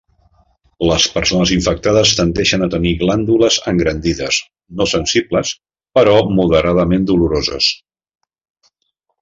[0.91, 4.41] Les persones infectades tendeixen a tenir glàndules engrandides,
[4.81, 5.53] no sensibles,
[6.01, 7.71] però moderadament doloroses.